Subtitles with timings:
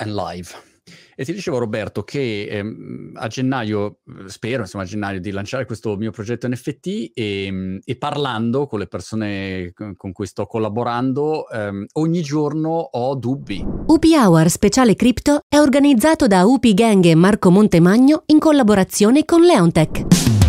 [0.00, 0.68] and live.
[1.14, 5.96] E ti dicevo Roberto che ehm, a gennaio, spero insomma a gennaio di lanciare questo
[5.96, 11.84] mio progetto NFT e, ehm, e parlando con le persone con cui sto collaborando, ehm,
[11.92, 13.62] ogni giorno ho dubbi.
[13.86, 19.42] UP Hour Speciale Crypto è organizzato da UP Gang e Marco Montemagno in collaborazione con
[19.42, 20.39] Leontech.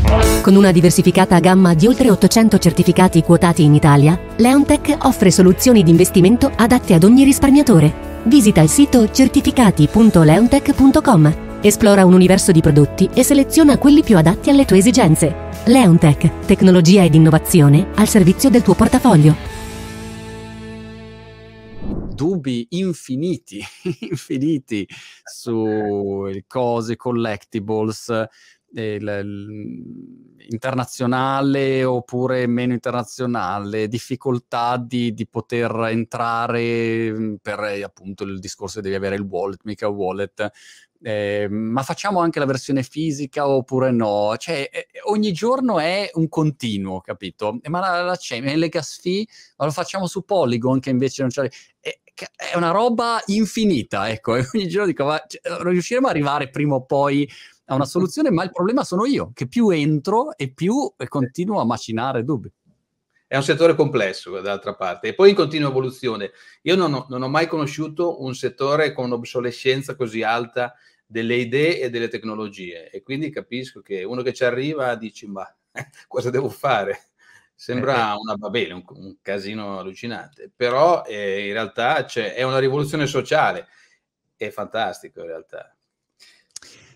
[0.41, 5.91] Con una diversificata gamma di oltre 800 certificati quotati in Italia, Leontech offre soluzioni di
[5.91, 13.23] investimento adatte ad ogni risparmiatore Visita il sito certificati.leontech.com, esplora un universo di prodotti e
[13.23, 15.49] seleziona quelli più adatti alle tue esigenze.
[15.65, 19.35] Leontech, tecnologia ed innovazione al servizio del tuo portafoglio.
[22.13, 23.59] Dubbi infiniti,
[24.01, 24.87] infiniti
[25.23, 28.25] su cose, collectibles,
[28.73, 38.81] il, internazionale oppure meno internazionale, difficoltà di, di, poter entrare mm, per appunto il discorso
[38.81, 40.51] devi avere il wallet, mica wallet.
[41.03, 44.35] Eh, ma facciamo anche la versione fisica oppure no?
[44.37, 47.59] Cioè, eh, ogni giorno è un continuo, capito?
[47.69, 49.25] Ma la, la c'è, le gas fee,
[49.57, 51.49] ma lo facciamo su Polygon che invece non c'è.
[51.79, 51.99] È,
[52.35, 54.35] è una roba infinita, ecco.
[54.37, 57.27] E ogni giorno dico, ma cioè, riusciremo ad arrivare prima o poi
[57.65, 61.65] a una soluzione, ma il problema sono io, che più entro e più continuo a
[61.65, 62.51] macinare dubbi.
[63.25, 66.31] È un settore complesso, d'altra parte, e poi in continua evoluzione.
[66.63, 70.75] Io non ho, non ho mai conosciuto un settore con un'obsolescenza così alta
[71.11, 75.45] delle idee e delle tecnologie, e quindi capisco che uno che ci arriva dice, ma
[76.07, 77.07] cosa devo fare?
[77.53, 82.59] Sembra eh, una, va bene, un, un casino allucinante, però eh, in realtà è una
[82.59, 83.67] rivoluzione sociale,
[84.37, 85.75] è fantastico in realtà.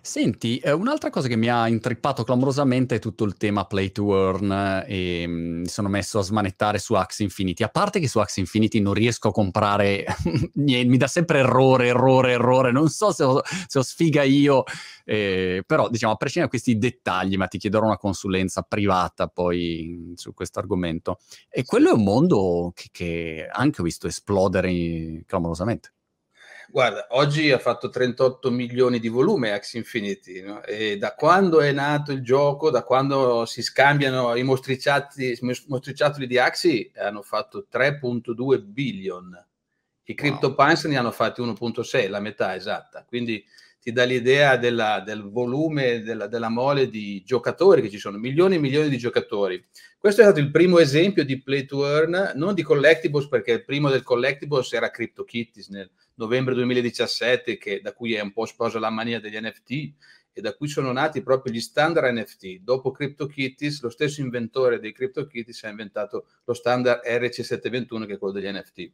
[0.05, 4.15] Senti, eh, un'altra cosa che mi ha intrippato clamorosamente è tutto il tema play to
[4.15, 7.63] earn eh, e mm, mi sono messo a smanettare su Axie Infinity.
[7.63, 10.05] A parte che su Axie Infinity non riesco a comprare
[10.53, 12.71] niente, mi dà sempre errore, errore, errore.
[12.71, 14.63] Non so se ho, se ho sfiga io,
[15.05, 20.13] eh, però diciamo a prescindere da questi dettagli, ma ti chiederò una consulenza privata poi
[20.15, 21.17] su questo argomento.
[21.49, 25.94] E quello è un mondo che, che anche ho visto esplodere clamorosamente.
[26.75, 30.61] Guarda, oggi ha fatto 38 milioni di volume Axie Infinity, no?
[30.61, 36.91] e da quando è nato il gioco, da quando si scambiano i mostriciattoli di Axie,
[36.97, 39.41] hanno fatto 3.2 billion.
[40.03, 40.91] I CryptoPunks wow.
[40.91, 43.05] ne hanno fatti 1.6, la metà esatta.
[43.07, 43.41] Quindi
[43.79, 48.55] ti dà l'idea della, del volume, della, della, mole di giocatori che ci sono, milioni
[48.55, 49.63] e milioni di giocatori.
[49.97, 53.63] Questo è stato il primo esempio di play to earn, non di collectibles, perché il
[53.63, 58.79] primo del collectibles era CryptoKitties nel novembre 2017, che, da cui è un po' sposa
[58.79, 59.93] la mania degli NFT
[60.33, 62.59] e da cui sono nati proprio gli standard NFT.
[62.61, 68.33] Dopo CryptoKitties, lo stesso inventore dei CryptoKitties ha inventato lo standard RC721, che è quello
[68.33, 68.91] degli NFT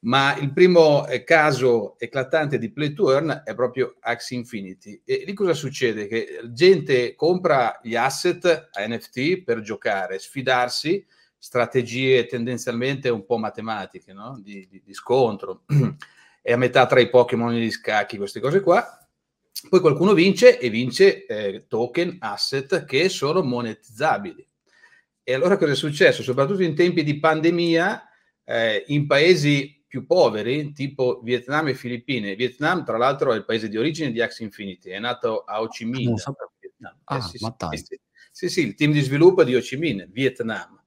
[0.00, 5.00] ma il primo eh, caso eclatante di play to earn è proprio Axie Infinity.
[5.04, 6.06] E lì cosa succede?
[6.06, 11.04] Che gente compra gli asset a NFT per giocare, sfidarsi,
[11.38, 14.38] strategie tendenzialmente un po' matematiche, no?
[14.42, 15.64] di, di, di, scontro,
[16.46, 18.86] è a metà tra i Pokémon e gli scacchi, queste cose qua.
[19.68, 24.46] Poi qualcuno vince e vince eh, token, asset che sono monetizzabili.
[25.24, 26.22] E allora cosa è successo?
[26.22, 28.08] Soprattutto in tempi di pandemia,
[28.44, 32.36] eh, in paesi più poveri, tipo Vietnam e Filippine.
[32.36, 35.66] Vietnam, tra l'altro, è il paese di origine di Axie Infinity, è nato a Ho
[35.66, 36.16] Chi Minh.
[36.16, 36.32] So.
[37.06, 40.80] Ah, eh, sì, sì, sì, sì, il team di sviluppo di Ho Chi Minh, Vietnam,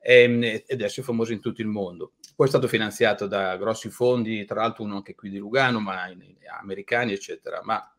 [0.00, 2.12] ehm, e, adesso è famoso in tutto il mondo.
[2.34, 6.08] Poi è stato finanziato da grossi fondi, tra l'altro uno anche qui di Lugano, ma
[6.08, 7.60] in, in, americani, eccetera.
[7.62, 7.94] Ma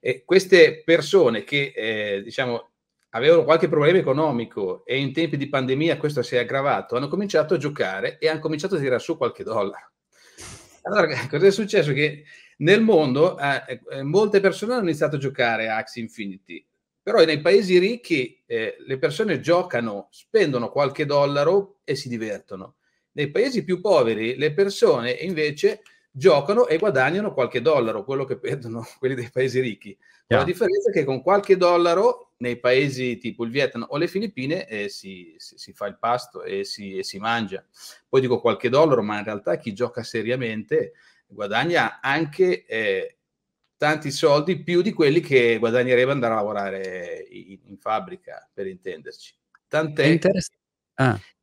[0.00, 2.70] eh, queste persone che, eh, diciamo,
[3.10, 7.54] avevano qualche problema economico e in tempi di pandemia questo si è aggravato, hanno cominciato
[7.54, 9.92] a giocare e hanno cominciato a tirare su qualche dollaro.
[10.82, 11.92] Allora, cosa è successo?
[11.92, 12.24] Che
[12.58, 16.64] nel mondo eh, eh, molte persone hanno iniziato a giocare a Axie Infinity,
[17.02, 22.76] però nei paesi ricchi eh, le persone giocano, spendono qualche dollaro e si divertono.
[23.16, 28.86] Nei paesi più poveri le persone invece giocano e guadagnano qualche dollaro, quello che perdono
[28.98, 29.96] quelli dei paesi ricchi.
[30.28, 30.40] Yeah.
[30.40, 34.66] La differenza è che con qualche dollaro nei paesi tipo il Vietnam o le Filippine
[34.66, 37.64] eh, si, si, si, fa il pasto e si, e si, mangia.
[38.06, 40.92] Poi dico qualche dollaro, ma in realtà chi gioca seriamente
[41.26, 43.16] guadagna anche eh,
[43.78, 49.34] tanti soldi più di quelli che guadagnerebbe andare a lavorare in, in fabbrica, per intenderci.
[49.68, 50.04] Tant'è.
[50.04, 50.08] È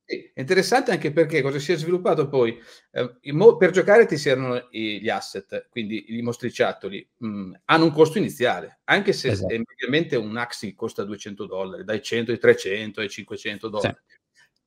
[0.05, 0.31] interessante.
[0.33, 2.57] È interessante anche perché cosa si è sviluppato poi?
[2.91, 7.85] Eh, mo- per giocare ti servono i- gli asset, quindi i mostriciattoli, mh, mm, hanno
[7.85, 9.53] un costo iniziale, anche se esatto.
[9.53, 14.17] mediamente un Axi costa 200 dollari, dai 100 ai 300 ai 500 dollari, sì.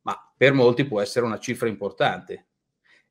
[0.02, 2.48] ma per molti può essere una cifra importante.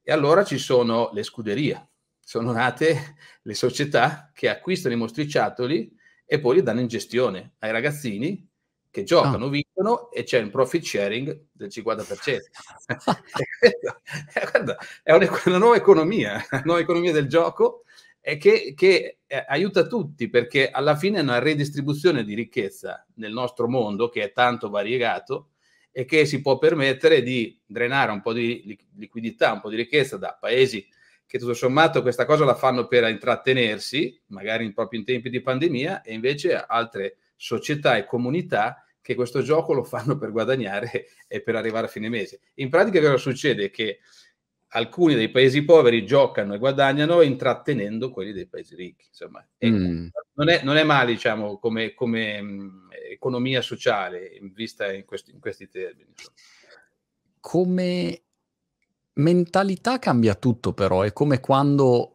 [0.02, 1.90] E allora ci sono le scuderie.
[2.28, 5.96] sono nate le società che acquistano i mostriciattoli
[6.26, 8.48] e poi li danno in gestione ai ragazzini
[8.96, 9.50] che giocano, ah.
[9.50, 12.40] vincono e c'è un profit sharing del 50%.
[14.52, 17.84] Guarda, è una, una, nuova economia, una nuova economia del gioco
[18.22, 23.34] e che, che eh, aiuta tutti perché alla fine è una redistribuzione di ricchezza nel
[23.34, 25.50] nostro mondo che è tanto variegato
[25.92, 30.16] e che si può permettere di drenare un po' di liquidità, un po' di ricchezza
[30.16, 30.88] da paesi
[31.28, 36.02] che tutto sommato questa cosa la fanno per intrattenersi, magari proprio in tempi di pandemia,
[36.02, 41.56] e invece altre società e comunità che questo gioco lo fanno per guadagnare e per
[41.56, 42.40] arrivare a fine mese.
[42.56, 43.70] In pratica cosa succede?
[43.70, 44.00] Che
[44.70, 49.06] alcuni dei paesi poveri giocano e guadagnano intrattenendo quelli dei paesi ricchi.
[49.10, 50.08] Insomma, mm.
[50.34, 55.30] non, è, non, è, male, diciamo, come, come mh, mm, economia sociale vista in questi,
[55.30, 56.10] in questi termini.
[56.10, 56.36] Insomma.
[57.40, 58.22] Come
[59.14, 62.15] mentalità cambia tutto però, è come quando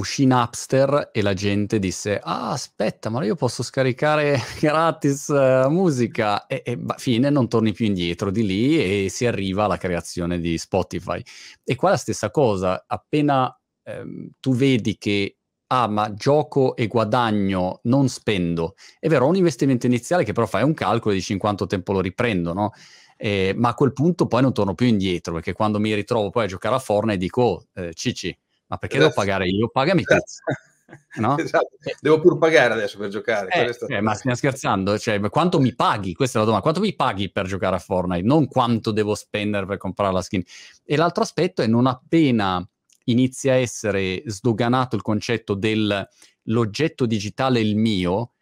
[0.00, 6.46] uscì Napster e la gente disse ah aspetta ma io posso scaricare gratis uh, musica.
[6.46, 10.58] E, e fine non torni più indietro di lì e si arriva alla creazione di
[10.58, 11.22] Spotify.
[11.64, 13.54] E qua la stessa cosa appena
[13.84, 15.36] ehm, tu vedi che
[15.70, 18.74] ah ma gioco e guadagno non spendo.
[18.98, 21.92] È vero un investimento iniziale che però fai un calcolo e dici in quanto tempo
[21.92, 22.72] lo riprendo no?
[23.16, 26.44] Eh, ma a quel punto poi non torno più indietro perché quando mi ritrovo poi
[26.44, 28.36] a giocare a Fortnite dico oh, eh, Cici
[28.68, 29.10] ma perché esatto.
[29.10, 29.68] devo pagare io?
[29.68, 30.42] Pagami cazzo.
[31.16, 31.36] No?
[31.36, 31.76] Esatto.
[32.00, 33.50] Devo pur pagare adesso per giocare.
[33.50, 34.98] Eh, eh, ma stiamo scherzando?
[34.98, 36.14] Cioè, quanto mi paghi?
[36.14, 36.64] Questa è la domanda.
[36.64, 38.26] Quanto mi paghi per giocare a Fortnite?
[38.26, 40.42] Non quanto devo spendere per comprare la skin.
[40.84, 42.66] E l'altro aspetto è non appena
[43.04, 48.32] inizia a essere sdoganato il concetto dell'oggetto digitale il mio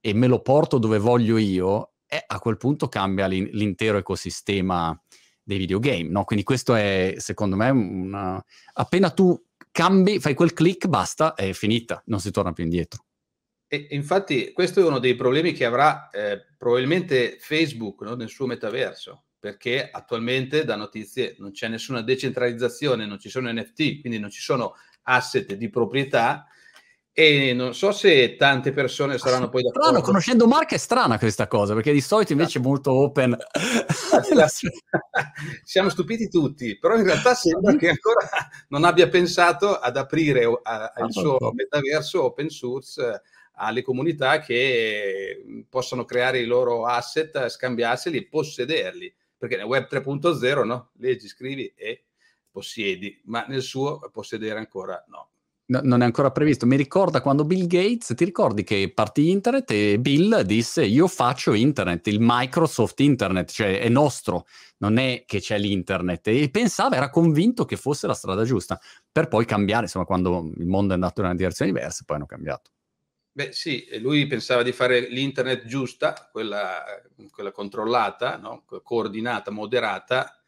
[0.00, 4.98] e me lo porto dove voglio io, eh, a quel punto cambia l'intero ecosistema
[5.42, 6.08] dei videogame.
[6.08, 6.24] No?
[6.24, 8.44] Quindi questo è, secondo me, una...
[8.74, 9.40] appena tu
[9.72, 13.04] cambi, fai quel click, basta, è finita, non si torna più indietro.
[13.66, 18.46] E infatti questo è uno dei problemi che avrà eh, probabilmente Facebook no, nel suo
[18.46, 24.30] metaverso, perché attualmente da notizie non c'è nessuna decentralizzazione, non ci sono NFT, quindi non
[24.30, 24.74] ci sono
[25.04, 26.46] asset di proprietà
[27.14, 29.82] e non so se tante persone saranno poi d'accordo.
[29.82, 33.36] Strano, conoscendo Mark è strana questa cosa, perché di solito invece è molto open.
[35.62, 38.26] Siamo stupiti tutti, però in realtà sembra che ancora
[38.68, 43.20] non abbia pensato ad aprire a, a il suo metaverso open source
[43.56, 49.14] alle comunità che possono creare i loro asset, scambiarseli e possederli.
[49.36, 50.92] Perché nel web 3.0, no?
[50.98, 52.04] Leggi, scrivi e
[52.50, 55.31] possiedi, ma nel suo possedere ancora no.
[55.72, 56.66] No, non è ancora previsto.
[56.66, 61.54] Mi ricorda quando Bill Gates, ti ricordi che partì internet e Bill disse io faccio
[61.54, 64.46] internet, il Microsoft Internet, cioè è nostro,
[64.78, 66.26] non è che c'è l'internet.
[66.28, 68.78] E pensava, era convinto che fosse la strada giusta,
[69.10, 72.26] per poi cambiare, insomma, quando il mondo è andato in una direzione diversa, poi hanno
[72.26, 72.70] cambiato.
[73.32, 76.84] Beh sì, lui pensava di fare l'internet giusta, quella,
[77.30, 78.64] quella controllata, no?
[78.82, 80.41] coordinata, moderata,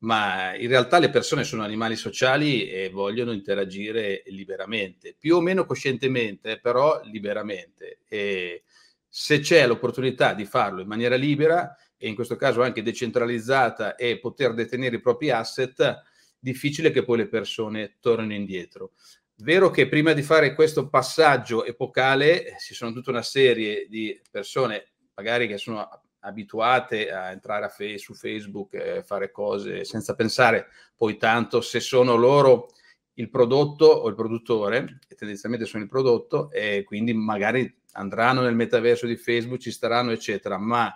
[0.00, 5.64] ma in realtà le persone sono animali sociali e vogliono interagire liberamente, più o meno
[5.64, 8.00] coscientemente, però liberamente.
[8.08, 8.62] E
[9.08, 14.20] se c'è l'opportunità di farlo in maniera libera e in questo caso anche decentralizzata e
[14.20, 16.00] poter detenere i propri asset,
[16.38, 18.92] difficile che poi le persone tornino indietro.
[19.40, 24.92] Vero che prima di fare questo passaggio epocale ci sono tutta una serie di persone
[25.14, 25.88] magari che sono
[26.20, 31.80] abituate a entrare a fe- su Facebook e fare cose senza pensare poi tanto se
[31.80, 32.70] sono loro
[33.14, 38.54] il prodotto o il produttore, che tendenzialmente sono il prodotto, e quindi magari andranno nel
[38.54, 40.56] metaverso di Facebook, ci staranno, eccetera.
[40.56, 40.92] Ma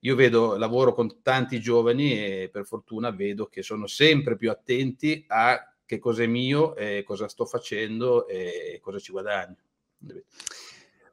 [0.00, 5.24] io vedo, lavoro con tanti giovani e per fortuna vedo che sono sempre più attenti
[5.28, 9.56] a che cosa è mio, e cosa sto facendo e cosa ci guadagno.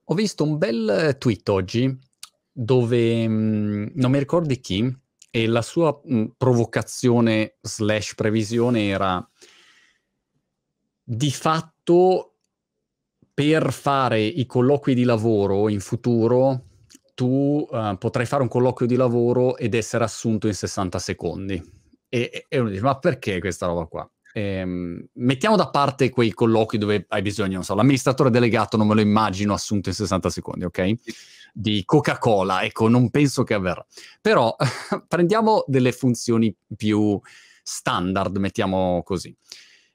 [0.06, 2.12] Ho visto un bel tweet oggi
[2.54, 4.96] dove mh, mhmm, non mi ricordi chi,
[5.30, 9.28] e la sua mh, mhmm, provocazione slash previsione era
[11.04, 12.36] di fatto
[13.34, 16.66] per fare i colloqui di lavoro in futuro
[17.16, 21.62] tu uh, potrai fare un colloquio di lavoro ed essere assunto in 60 secondi.
[22.10, 24.10] E, e uno dice, ma perché questa roba qua?
[24.36, 28.96] Ehm, mettiamo da parte quei colloqui dove hai bisogno, non so, l'amministratore delegato non me
[28.96, 30.94] lo immagino assunto in 60 secondi, ok?
[31.56, 33.86] Di Coca-Cola, ecco, non penso che avverrà.
[34.20, 34.56] Però
[35.08, 37.20] prendiamo delle funzioni più
[37.62, 39.36] standard, mettiamo così.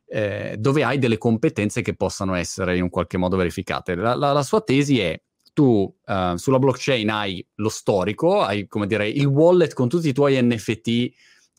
[0.07, 3.95] Eh, dove hai delle competenze che possano essere in un qualche modo verificate.
[3.95, 5.21] La, la, la sua tesi è
[5.53, 10.13] tu uh, sulla blockchain hai lo storico, hai come dire il wallet con tutti i
[10.13, 11.11] tuoi NFT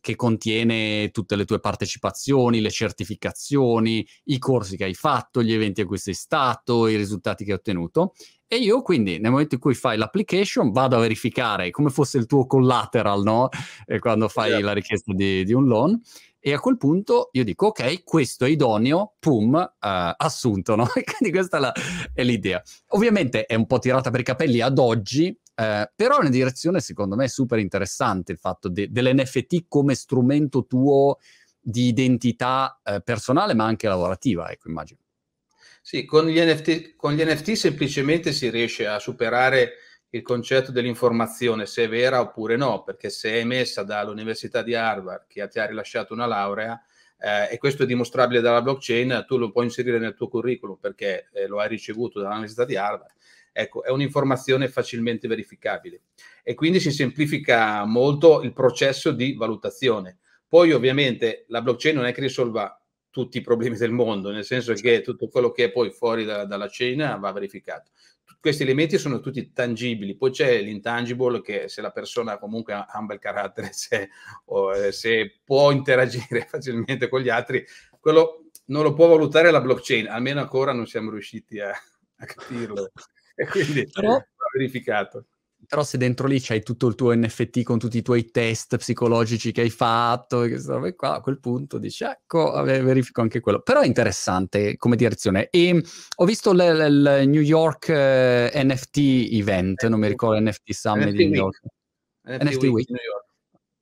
[0.01, 5.82] che contiene tutte le tue partecipazioni, le certificazioni, i corsi che hai fatto, gli eventi
[5.82, 8.13] a cui sei stato, i risultati che hai ottenuto.
[8.48, 12.25] E io quindi nel momento in cui fai l'application vado a verificare come fosse il
[12.25, 13.50] tuo collateral, no?
[13.86, 14.62] E quando fai yeah.
[14.62, 16.01] la richiesta di, di un loan
[16.41, 19.88] e a quel punto io dico ok, questo è idoneo, pum, uh,
[20.18, 20.88] assunto, no?
[21.18, 21.74] quindi questa è, la,
[22.13, 22.62] è, l'idea.
[22.88, 26.80] Ovviamente è un po' tirata per i capelli ad oggi, eh, però è una direzione
[26.80, 31.18] secondo me super interessante il fatto de- dell'NFT come strumento tuo
[31.60, 35.00] di identità eh, personale ma anche lavorativa, ecco immagino.
[35.82, 39.74] Sì, con gli, NFT, con gli NFT semplicemente si riesce a superare
[40.12, 45.25] il concetto dell'informazione, se è vera oppure no, perché se è emessa dall'Università di Harvard
[45.28, 46.82] che ti ha rilasciato una laurea
[47.18, 51.28] eh, e questo è dimostrabile dalla blockchain, tu lo puoi inserire nel tuo curriculum perché
[51.34, 53.12] eh, lo hai ricevuto dall'Università di Harvard.
[53.51, 56.01] Ecco, è un'informazione facilmente verificabile
[56.44, 60.20] e quindi si semplifica molto il processo di valutazione.
[60.48, 62.74] Poi ovviamente la blockchain non è che risolva
[63.10, 66.46] tutti i problemi del mondo, nel senso che tutto quello che è poi fuori da,
[66.46, 67.91] dalla chain va verificato
[68.39, 73.06] questi elementi sono tutti tangibili, poi c'è l'intangible che se la persona comunque ha un
[73.06, 74.10] bel carattere, se,
[74.46, 77.65] o, eh, se può interagire facilmente con gli altri,
[78.00, 82.91] quello non lo può valutare la blockchain, almeno ancora non siamo riusciti a, a capirlo.
[83.39, 84.22] E quindi Però...
[84.53, 85.25] verificato.
[85.65, 89.51] Però se dentro lì c'hai tutto il tuo NFT con tutti i tuoi test psicologici
[89.51, 93.62] che hai fatto, e robe qua, a quel punto dici, ecco, verifico anche quello.
[93.62, 95.50] Però è interessante come direzione.
[95.50, 95.84] E
[96.15, 98.98] ho visto il New York eh, NFT
[99.31, 101.60] event, non mi ricordo, NFT Summit NFT di New York.
[102.24, 102.74] NFT, NFT Week.
[102.74, 102.89] Week.
[102.89, 103.27] New York.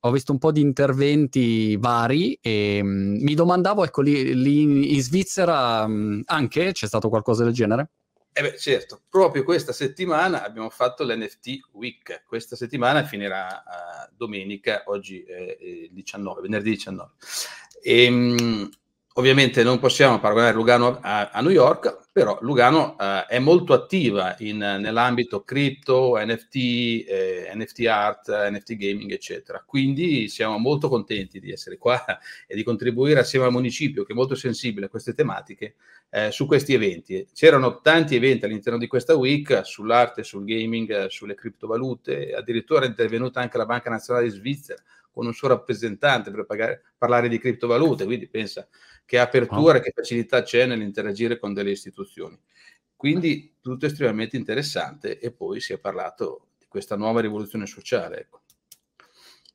[0.01, 5.01] Ho visto un po' di interventi vari e um, mi domandavo, ecco, lì, lì in
[5.01, 7.91] Svizzera um, anche c'è stato qualcosa del genere?
[8.37, 12.23] Eh beh, certo, proprio questa settimana abbiamo fatto l'NFT Week.
[12.27, 17.11] Questa settimana finirà uh, domenica, oggi è, il 19, venerdì 19.
[17.81, 18.69] E, um,
[19.15, 24.35] ovviamente non possiamo paragonare Lugano a, a New York, però Lugano uh, è molto attiva
[24.39, 26.55] in, nell'ambito cripto, NFT,
[27.07, 29.63] eh, NFT art, NFT gaming, eccetera.
[29.63, 32.03] Quindi siamo molto contenti di essere qua
[32.47, 35.75] e di contribuire assieme al municipio, che è molto sensibile a queste tematiche,
[36.09, 37.27] eh, su questi eventi.
[37.31, 43.41] C'erano tanti eventi all'interno di questa week sull'arte, sul gaming, sulle criptovalute, addirittura è intervenuta
[43.41, 44.81] anche la Banca Nazionale di Svizzera
[45.11, 48.67] con un suo rappresentante per pagare, parlare di criptovalute, quindi pensa
[49.07, 49.81] che apertura, oh.
[49.81, 52.37] che facilità c'è nell'interagire con delle istituzioni.
[52.93, 58.19] Quindi tutto estremamente interessante e poi si è parlato di questa nuova rivoluzione sociale.
[58.19, 58.41] Ecco.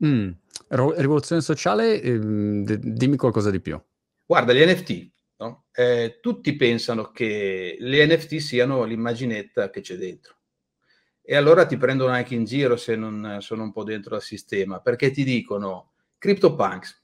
[0.07, 0.31] Mm.
[0.69, 3.79] Rivoluzione sociale, ehm, dimmi qualcosa di più.
[4.25, 5.67] Guarda, gli NFT, no?
[5.73, 10.37] eh, tutti pensano che le NFT siano l'immaginetta che c'è dentro.
[11.21, 14.81] E allora ti prendono anche in giro se non sono un po' dentro al sistema,
[14.81, 17.02] perché ti dicono CryptoPunks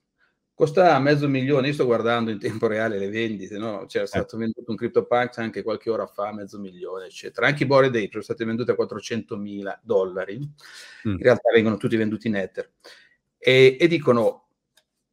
[0.59, 1.69] costa mezzo milione.
[1.69, 3.87] Io sto guardando in tempo reale le vendite, no?
[3.87, 4.09] C'era eh.
[4.09, 7.47] stato venduto un CryptoPunks anche qualche ora fa, mezzo milione, eccetera.
[7.47, 10.37] Anche i Bored Ape sono stati venduti a 400 mila dollari.
[10.37, 11.13] Mm.
[11.13, 12.73] In realtà vengono tutti venduti in Ether.
[13.39, 14.49] E, e dicono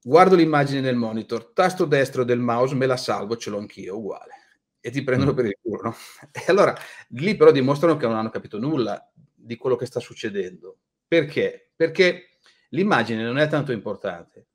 [0.01, 4.33] guardo l'immagine nel monitor, tasto destro del mouse, me la salvo, ce l'ho anch'io, uguale.
[4.79, 5.35] E ti prendono mm.
[5.35, 5.95] per il culo, no?
[6.31, 6.75] E allora
[7.09, 10.79] lì però dimostrano che non hanno capito nulla di quello che sta succedendo.
[11.07, 11.69] Perché?
[11.75, 14.47] Perché l'immagine non è tanto importante.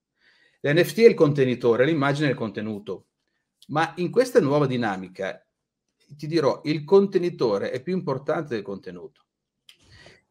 [0.60, 3.06] L'NFT è il contenitore, l'immagine è il contenuto.
[3.68, 5.44] Ma in questa nuova dinamica,
[6.16, 9.24] ti dirò, il contenitore è più importante del contenuto.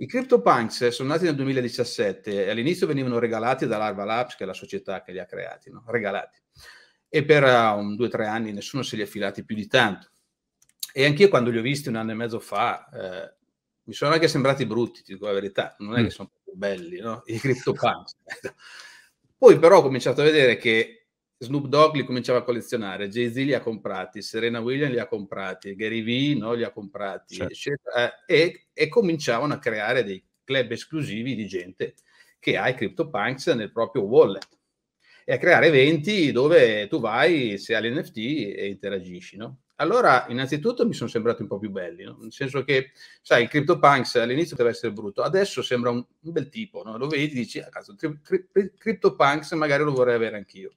[0.02, 4.54] I CryptoPunks sono nati nel 2017 e all'inizio venivano regalati dall'Arva Labs, che è la
[4.54, 5.84] società che li ha creati, no?
[5.88, 6.38] regalati.
[7.10, 9.68] E per uh, un due o tre anni nessuno se li ha filati più di
[9.68, 10.12] tanto.
[10.94, 13.36] E anch'io quando li ho visti un anno e mezzo fa, eh,
[13.84, 16.04] mi sono anche sembrati brutti, ti dico la verità, non è mm.
[16.04, 17.24] che sono belli, no?
[17.26, 18.18] I CryptoPunks.
[19.40, 21.06] Poi però ho cominciato a vedere che
[21.38, 25.76] Snoop Dogg li cominciava a collezionare, Jay-Z li ha comprati, Serena Williams li ha comprati,
[25.76, 27.90] Gary Vee no, li ha comprati, certo.
[27.94, 31.94] eh, e, e, cominciavano a creare dei club esclusivi di gente
[32.38, 34.59] che ha i CryptoPunks nel proprio wallet
[35.30, 39.60] e a creare eventi dove tu vai, se hai l'NFT e interagisci, no?
[39.76, 42.18] Allora, innanzitutto mi sono sembrati un po' più belli, no?
[42.20, 46.50] nel senso che, sai, il CryptoPunks all'inizio deve essere brutto, adesso sembra un, un bel
[46.50, 46.98] tipo, no?
[46.98, 50.72] lo vedi dici, ah, cazzo, tri- tri- CryptoPunks magari lo vorrei avere anch'io.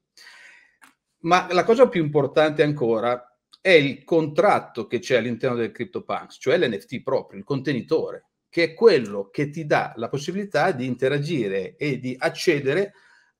[1.21, 6.59] Ma la cosa più importante ancora è il contratto che c'è all'interno del CryptoPunks, cioè
[6.59, 11.99] l'NFT proprio, il contenitore, che è quello che ti dà la possibilità di interagire e
[11.99, 12.93] di accedere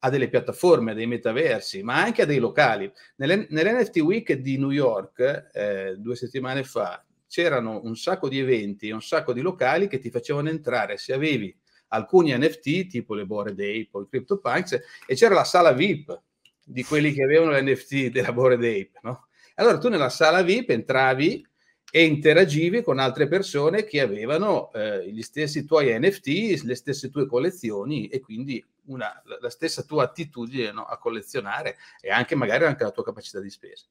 [0.05, 2.91] a delle piattaforme, a dei metaversi, ma anche a dei locali.
[3.17, 9.01] Nell'NFT Week di New York, eh, due settimane fa, c'erano un sacco di eventi, un
[9.01, 11.57] sacco di locali che ti facevano entrare se avevi
[11.89, 16.21] alcuni NFT, tipo le Bored Ape o i CryptoPunks, e c'era la sala VIP
[16.65, 19.29] di quelli che avevano l'NFT della Bored Ape, no?
[19.57, 21.47] Allora tu nella sala VIP entravi
[21.91, 27.27] e interagivi con altre persone che avevano eh, gli stessi tuoi NFT, le stesse tue
[27.27, 32.85] collezioni e quindi una, la stessa tua attitudine no, a collezionare e anche magari anche
[32.85, 33.87] la tua capacità di spesa.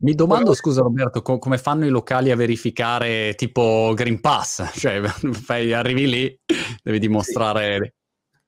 [0.00, 4.70] Mi domando, scusa Roberto, co- come fanno i locali a verificare tipo Green Pass?
[4.78, 6.40] Cioè, fai, arrivi lì,
[6.82, 7.94] devi dimostrare...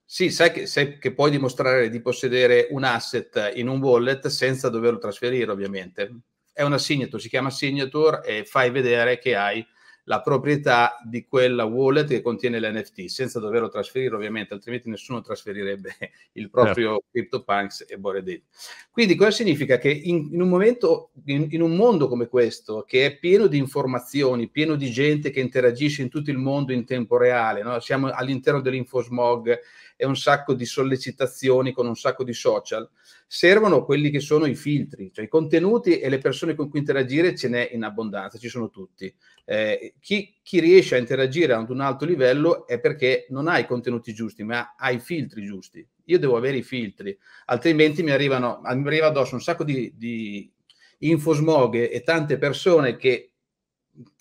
[0.04, 0.28] Sì.
[0.28, 4.68] sì sai, che, sai, che, puoi dimostrare di possedere un asset in un wallet senza
[4.68, 6.20] doverlo trasferire, ovviamente.
[6.52, 9.66] È una signature, si chiama signature e fai vedere che hai
[10.11, 15.95] la proprietà di quella wallet che contiene l'NFT senza doverlo trasferire ovviamente, altrimenti nessuno trasferirebbe
[16.35, 17.05] il proprio certo.
[17.12, 18.43] CryptoPunks e Bored Ape.
[18.90, 19.79] Quindi cosa significa?
[19.79, 23.59] Che in, in un momento, in, in, un mondo come questo, che è pieno di
[23.59, 27.79] informazioni, pieno di gente che interagisce in tutto il mondo in tempo reale, no?
[27.79, 29.61] siamo all'interno dell'infosmog
[30.00, 32.88] e un sacco di sollecitazioni con un sacco di social,
[33.26, 37.37] servono quelli che sono i filtri, cioè i contenuti e le persone con cui interagire
[37.37, 39.14] ce n'è in abbondanza, ci sono tutti.
[39.45, 43.66] Eh, chi, chi, riesce a interagire ad un alto livello è perché non ha i
[43.66, 45.87] contenuti giusti, ma ha i filtri giusti.
[46.04, 47.16] Io devo avere i filtri,
[47.47, 50.50] altrimenti mi, arrivano, mi arriva addosso un sacco di, di
[51.00, 53.33] infosmog e tante persone che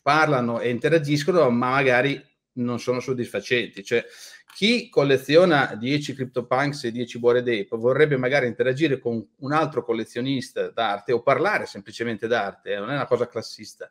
[0.03, 2.21] parlano e interagiscono, ma magari
[2.53, 3.83] non sono soddisfacenti.
[3.83, 4.05] Cioè,
[4.53, 10.69] chi colleziona 10 CryptoPunks e 10 Bored Ape vorrebbe magari interagire con un altro collezionista
[10.69, 13.89] d'arte o parlare semplicemente d'arte, eh, non è una cosa classista,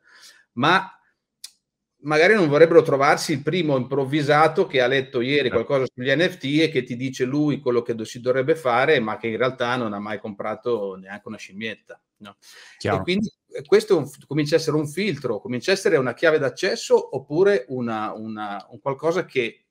[0.52, 0.90] ma
[2.00, 5.64] magari non vorrebbero trovarsi il primo improvvisato che ha letto ieri certo.
[5.64, 9.28] qualcosa sugli NFT e che ti dice lui quello che si dovrebbe fare, ma che
[9.28, 12.00] in realtà non ha mai comprato neanche una scimmietta.
[12.18, 12.36] No?
[12.80, 16.38] E quindi eh, questo un, comincia a essere un filtro, comincia a essere una chiave
[16.38, 19.67] d'accesso oppure una, una, un qualcosa che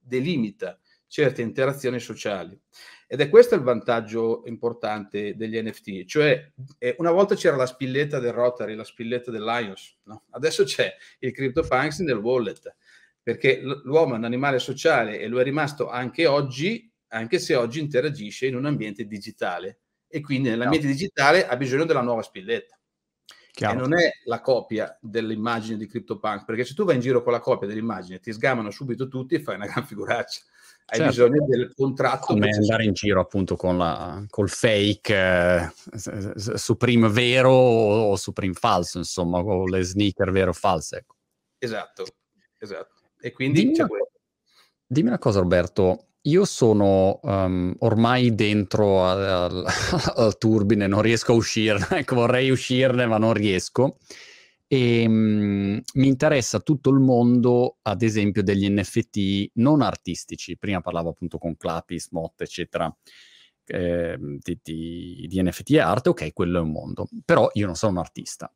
[0.00, 2.58] delimita certe interazioni sociali.
[3.06, 8.20] Ed è questo il vantaggio importante degli NFT, cioè eh, una volta c'era la spilletta
[8.20, 10.26] del Rotary, la spilletta del Lions, no?
[10.30, 12.76] adesso c'è il CryptoPunks nel wallet,
[13.20, 17.80] perché l'uomo è un animale sociale e lo è rimasto anche oggi, anche se oggi
[17.80, 20.92] interagisce in un ambiente digitale e quindi nell'ambiente no.
[20.92, 22.79] digitale ha bisogno della nuova spilletta.
[23.60, 23.76] Chiaro.
[23.76, 27.32] E non è la copia dell'immagine di CryptoPunk, perché se tu vai in giro con
[27.32, 30.40] la copia dell'immagine, ti sgamano subito tutti e fai una gran figuraccia.
[30.86, 31.28] Hai certo.
[31.28, 32.32] bisogno del contratto.
[32.32, 38.54] Come andare in giro appunto con la, col fake eh, Supreme vero o, o Supreme
[38.54, 40.96] falso, insomma, o le sneaker vero o false.
[40.96, 41.16] Ecco.
[41.58, 42.06] Esatto,
[42.56, 42.94] esatto.
[43.20, 43.88] E quindi dimmi, una,
[44.86, 49.64] dimmi una cosa Roberto, io sono um, ormai dentro al,
[50.16, 53.98] al, turbine, non riesco a uscirne, ecco, vorrei uscirne ma non riesco.
[54.66, 60.56] E um, mi interessa tutto il mondo, ad esempio, degli NFT non artistici.
[60.56, 62.94] Prima parlavo appunto con Clapis, Mott, eccetera,
[63.66, 67.08] eh, di, di, di NFT arte, ok, quello è un mondo.
[67.24, 68.52] Però io non sono un artista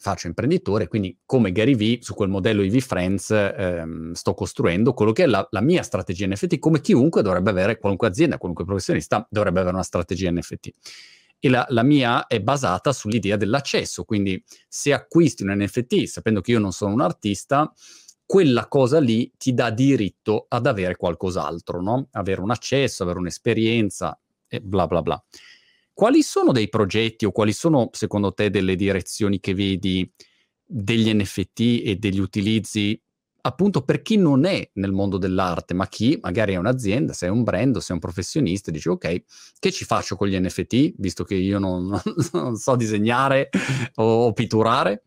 [0.00, 5.12] faccio imprenditore, quindi come Gary Vee, su quel modello EV Friends, ehm, sto costruendo quello
[5.12, 9.26] che è la, la, mia strategia NFT, come chiunque dovrebbe avere, qualunque azienda, qualunque professionista
[9.30, 10.70] dovrebbe avere una strategia NFT.
[11.40, 16.52] E la, la mia è basata sull'idea dell'accesso, quindi se acquisti un NFT, sapendo che
[16.52, 17.72] io non sono un artista,
[18.24, 22.08] quella cosa lì ti dà diritto ad avere qualcos'altro, no?
[22.12, 25.24] Avere un accesso, avere un'esperienza e bla bla bla.
[25.98, 30.08] Quali sono dei progetti o quali sono secondo te delle direzioni che vedi
[30.64, 33.02] degli NFT e degli utilizzi
[33.40, 37.30] appunto per chi non è nel mondo dell'arte, ma chi magari è un'azienda, se è
[37.30, 39.22] un brand, se è un professionista, dice ok,
[39.58, 42.00] che ci faccio con gli NFT, visto che io non,
[42.32, 43.48] non so disegnare
[43.96, 45.02] o, pitturare?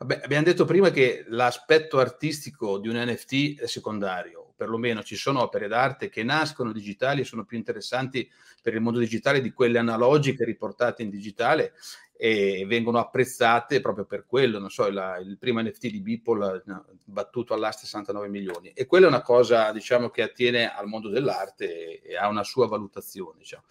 [0.00, 5.40] Vabbè, abbiamo detto prima che l'aspetto artistico di un NFT è secondario, perlomeno ci sono
[5.40, 8.28] opere d'arte che nascono digitali e sono più interessanti
[8.60, 11.74] per il mondo digitale di quelle analogiche riportate in digitale
[12.16, 14.58] e vengono apprezzate proprio per quello.
[14.58, 16.64] Non so, la, il primo NFT di Beeple
[17.04, 18.72] battuto all'asta 69 milioni.
[18.72, 22.42] E quella è una cosa, diciamo, che attiene al mondo dell'arte e, e ha una
[22.42, 23.38] sua valutazione.
[23.38, 23.62] Diciamo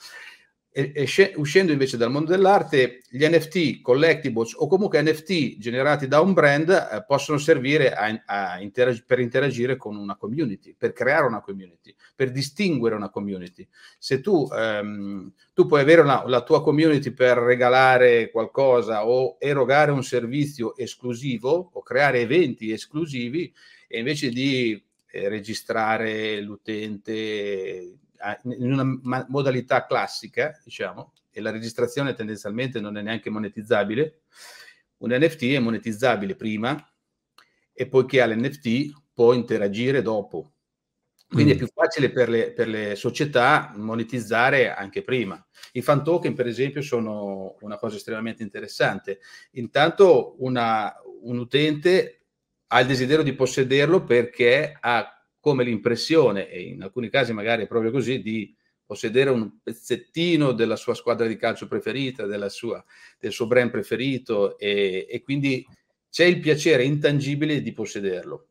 [0.77, 6.19] e, e uscendo invece dal mondo dell'arte, gli NFT, collectibles o comunque NFT generati da
[6.19, 11.25] un brand eh, possono servire a, a interag- per interagire con una community, per creare
[11.25, 13.67] una community, per distinguere una community.
[13.97, 19.89] Se tu, ehm, tu puoi avere una, la tua community per regalare qualcosa o erogare
[19.89, 23.51] un servizio esclusivo o creare eventi esclusivi
[23.87, 27.97] e invece di eh, registrare l'utente
[28.43, 34.21] in una modalità classica, diciamo, e la registrazione tendenzialmente non è neanche monetizzabile,
[34.97, 36.75] un NFT è monetizzabile prima
[37.71, 40.53] e poiché ha l'NFT può interagire dopo.
[41.29, 41.55] Quindi mm.
[41.55, 45.45] è più facile per le, per le, società monetizzare anche prima.
[45.73, 49.19] I fan token, per esempio, sono una cosa estremamente interessante.
[49.51, 52.21] Intanto una, un utente
[52.67, 55.16] ha il desiderio di possederlo perché ha
[55.47, 58.53] come l'impressione, e in alcuni casi magari è proprio così, di
[58.85, 62.83] possedere un pezzettino della sua squadra di calcio preferita, sua,
[63.17, 65.65] del suo brand preferito e, e quindi
[66.09, 68.49] c'è il piacere intangibile di possederlo.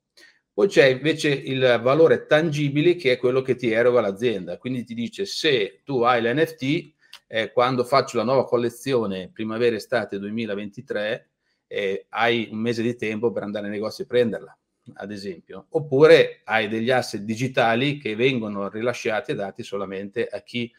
[0.55, 4.57] Poi c'è invece il valore tangibile che è quello che ti eroga l'azienda.
[4.57, 6.95] Quindi ti dice se tu hai l'NFT,
[7.27, 11.29] eh, quando faccio la nuova collezione primavera-estate 2023,
[11.67, 14.59] eh, hai un mese di tempo per andare nei negozi e prenderla,
[14.95, 15.67] ad esempio.
[15.71, 20.73] Oppure hai degli asset digitali che vengono rilasciati e dati solamente a chi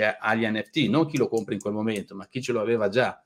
[0.00, 2.88] ha gli NFT, non chi lo compra in quel momento, ma chi ce lo aveva
[2.88, 3.22] già.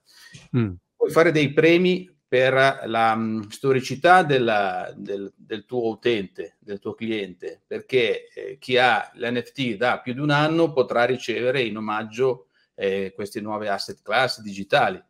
[0.57, 0.73] Mm.
[0.97, 6.93] Puoi fare dei premi per la um, storicità della, del, del, tuo utente, del tuo
[6.93, 12.49] cliente, perché eh, chi ha l'NFT da più di un anno potrà ricevere in omaggio
[12.75, 15.03] eh, queste nuove asset class digitali,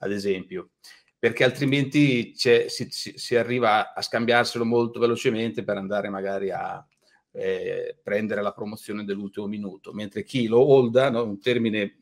[0.00, 0.72] ad esempio,
[1.18, 6.86] perché altrimenti si, si, arriva a scambiarselo molto velocemente per andare magari a,
[7.32, 11.24] eh, prendere la promozione dell'ultimo minuto, mentre chi lo holda, no?
[11.24, 11.98] un termine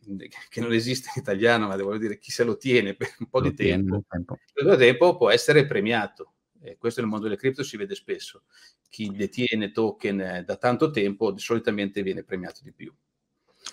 [0.49, 3.41] che non esiste in italiano, ma devo dire chi se lo tiene per un po'
[3.41, 4.37] lo di tempo, tempo.
[4.77, 6.33] Tempo può essere premiato.
[6.61, 8.45] E questo nel mondo delle cripto si vede spesso.
[8.89, 12.93] Chi detiene token da tanto tempo solitamente viene premiato di più.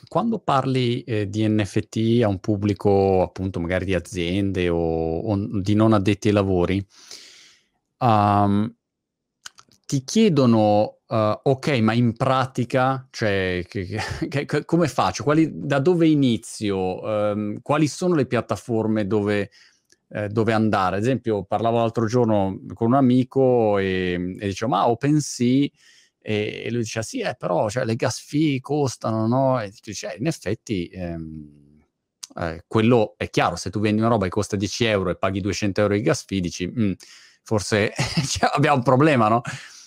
[0.07, 5.73] Quando parli eh, di NFT a un pubblico appunto magari di aziende o, o di
[5.75, 6.85] non addetti ai lavori,
[7.99, 8.73] um,
[9.85, 13.85] ti chiedono, uh, ok, ma in pratica, cioè, che,
[14.27, 15.23] che, che, come faccio?
[15.23, 17.01] Quali, da dove inizio?
[17.01, 19.51] Um, quali sono le piattaforme dove,
[20.09, 20.95] eh, dove, andare?
[20.95, 25.67] Ad esempio, parlavo l'altro giorno con un amico e, e dicevo, ma OpenSea,
[26.25, 29.61] e, lui diceva, sì, eh, però cioè, le gas fee costano, no?
[29.61, 30.87] E dice, eh, in effetti...
[30.87, 31.71] Ehm,
[32.35, 35.39] eh, quello è chiaro, se tu vendi una roba che costa 10 euro e paghi
[35.39, 36.93] 200 euro di gas fee, dici, mm,
[37.43, 37.93] forse
[38.27, 39.41] cioè, abbiamo un problema, no?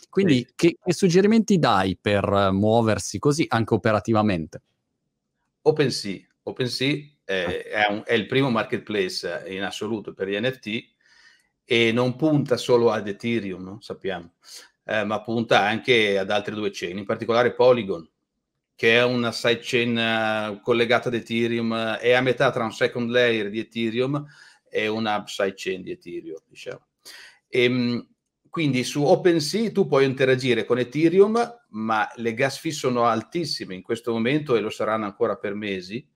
[0.09, 0.53] Quindi sì.
[0.55, 4.63] che, che, suggerimenti dai per muoversi così anche operativamente?
[5.63, 6.21] OpenSea.
[6.45, 10.95] OpenSea è, è, un, è, il primo marketplace in assoluto per gli NFT
[11.65, 13.81] e non punta solo ad Ethereum, no?
[13.81, 14.35] sappiamo,
[14.87, 18.09] eh, ma punta anche ad altre due chain, in particolare Polygon,
[18.77, 23.51] che è una sidechain uh, collegata ad Ethereum, è a metà tra un second layer
[23.51, 24.25] di Ethereum
[24.71, 26.87] e una sidechain di Ethereum, diciamo.
[27.49, 28.09] E, ehm,
[28.49, 33.83] quindi su OpenSea tu puoi interagire con Ethereum, ma le gas fee sono altissime in
[33.83, 36.07] questo momento e lo saranno ancora per mesi.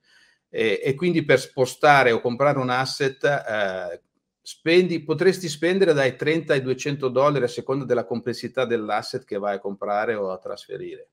[0.49, 4.01] E, e quindi per spostare o comprare un asset eh,
[4.41, 9.55] spendi, potresti spendere dai 30 ai 200 dollari a seconda della complessità dell'asset che vai
[9.55, 11.09] a comprare o a trasferire.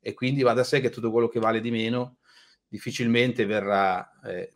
[0.00, 2.18] E quindi va da sé che tutto quello che vale di meno
[2.66, 4.54] difficilmente verrà eh,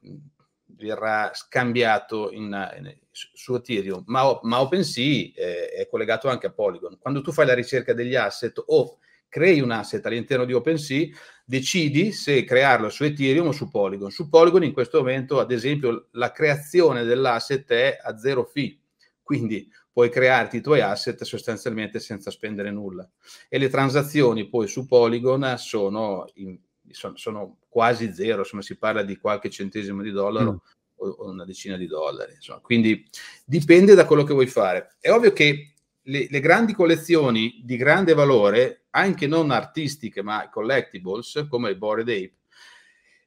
[0.76, 2.44] verrà scambiato in,
[2.78, 6.98] in, su Ethereum, ma, ma OpenSea eh, è collegato anche a Polygon.
[6.98, 8.98] Quando tu fai la ricerca degli asset o
[9.34, 11.08] crei un asset all'interno di OpenSea,
[11.44, 14.12] decidi se crearlo su Ethereum o su Polygon.
[14.12, 18.78] Su Polygon in questo momento, ad esempio, la creazione dell'asset è a zero fee,
[19.24, 23.10] quindi puoi crearti i tuoi asset sostanzialmente senza spendere nulla.
[23.48, 26.56] E le transazioni poi su Polygon sono in,
[26.92, 30.56] sono, sono quasi zero, insomma si parla di qualche centesimo di dollaro mm.
[30.94, 32.34] o, o, una decina di dollari.
[32.34, 32.60] Insomma.
[32.60, 33.04] Quindi
[33.44, 34.94] dipende da quello che vuoi fare.
[35.00, 35.73] È ovvio che
[36.04, 42.08] le, le, grandi collezioni di grande valore, anche non artistiche ma collectibles, come il Bored
[42.08, 42.34] Ape,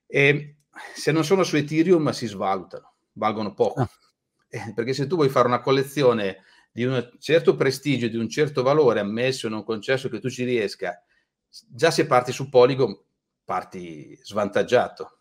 [0.07, 0.55] eh,
[0.93, 3.81] se non sono su Ethereum si svalutano, valgono poco.
[3.81, 3.89] Ah.
[4.49, 8.63] Eh, perché se tu vuoi fare una collezione di un certo prestigio, di un certo
[8.63, 11.03] valore, ammesso e non concesso che tu ci riesca,
[11.49, 12.97] già se parti su Polygon
[13.43, 15.19] parti svantaggiato.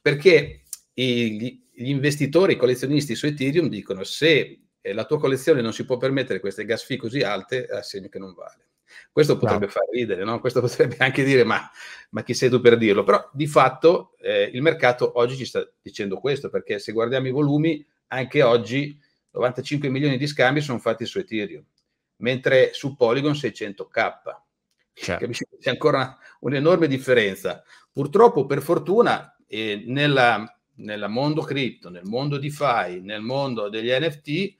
[0.00, 0.62] Perché
[0.94, 5.84] i, gli investitori, i collezionisti su Ethereum dicono se eh, la tua collezione non si
[5.84, 8.66] può permettere queste gas fee così alte, è segno che non vale.
[9.10, 9.70] Questo potrebbe no.
[9.70, 10.38] far ridere, no?
[10.40, 11.70] Questo potrebbe anche dire, ma,
[12.10, 13.04] ma, chi sei tu per dirlo?
[13.04, 17.30] Però di fatto eh, il mercato oggi ci sta dicendo questo, perché se guardiamo i
[17.30, 21.64] volumi, anche oggi 95 milioni di scambi sono fatti su Ethereum,
[22.16, 24.40] mentre su Polygon 600k.
[24.94, 25.26] Certo.
[25.58, 27.62] C'è ancora un'enorme differenza.
[27.90, 34.54] Purtroppo, per fortuna, eh, nel mondo cripto, nel mondo DeFi, nel mondo degli NFT,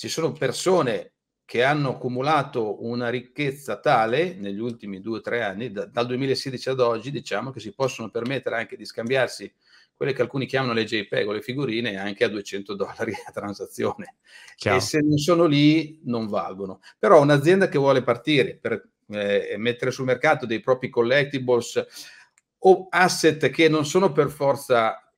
[0.00, 1.12] ci sono persone
[1.44, 6.70] che hanno accumulato una ricchezza tale negli ultimi due o tre anni, da, dal 2016
[6.70, 9.52] ad oggi, diciamo che si possono permettere anche di scambiarsi
[9.94, 14.14] quelle che alcuni chiamano le JPEG o le figurine anche a 200 dollari a transazione.
[14.56, 14.78] Chiaro.
[14.78, 16.80] E se non sono lì non valgono.
[16.98, 21.84] Però un'azienda che vuole partire per eh, mettere sul mercato dei propri collectibles
[22.60, 25.09] o asset che non sono per forza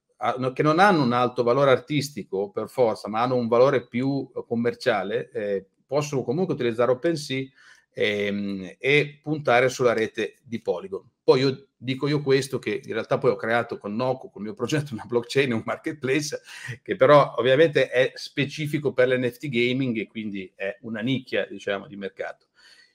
[0.53, 5.31] che non hanno un alto valore artistico per forza, ma hanno un valore più commerciale,
[5.31, 7.45] eh, possono comunque utilizzare OpenSea
[7.93, 11.09] ehm, e puntare sulla rete di Polygon.
[11.25, 14.49] Poi io dico io questo che in realtà poi ho creato con Noco, con il
[14.49, 16.41] mio progetto, una blockchain e un marketplace
[16.83, 21.97] che però ovviamente è specifico per l'NFT gaming e quindi è una nicchia diciamo di
[21.97, 22.47] mercato.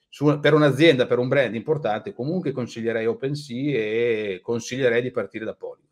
[0.10, 5.54] Su, per un'azienda, per un brand importante, comunque consiglierei OpenSea e consiglierei di partire da
[5.54, 5.87] Polygon.